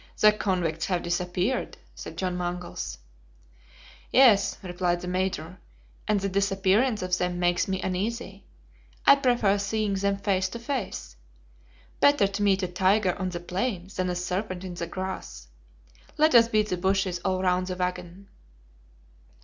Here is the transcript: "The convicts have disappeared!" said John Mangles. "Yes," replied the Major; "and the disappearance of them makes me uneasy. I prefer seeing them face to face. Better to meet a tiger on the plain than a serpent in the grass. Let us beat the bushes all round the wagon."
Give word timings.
"The 0.19 0.31
convicts 0.31 0.87
have 0.87 1.03
disappeared!" 1.03 1.77
said 1.93 2.17
John 2.17 2.35
Mangles. 2.35 2.97
"Yes," 4.11 4.57
replied 4.63 5.01
the 5.01 5.07
Major; 5.07 5.59
"and 6.07 6.19
the 6.19 6.27
disappearance 6.27 7.03
of 7.03 7.15
them 7.19 7.37
makes 7.37 7.67
me 7.67 7.79
uneasy. 7.83 8.43
I 9.05 9.15
prefer 9.17 9.59
seeing 9.59 9.93
them 9.93 10.17
face 10.17 10.49
to 10.49 10.57
face. 10.57 11.15
Better 11.99 12.25
to 12.25 12.41
meet 12.41 12.63
a 12.63 12.67
tiger 12.67 13.15
on 13.19 13.29
the 13.29 13.39
plain 13.39 13.91
than 13.95 14.09
a 14.09 14.15
serpent 14.15 14.63
in 14.63 14.73
the 14.73 14.87
grass. 14.87 15.49
Let 16.17 16.33
us 16.33 16.47
beat 16.47 16.69
the 16.69 16.77
bushes 16.77 17.19
all 17.23 17.43
round 17.43 17.67
the 17.67 17.75
wagon." 17.75 18.27